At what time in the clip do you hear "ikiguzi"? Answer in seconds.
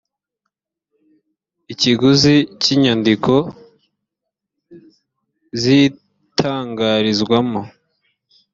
1.73-2.35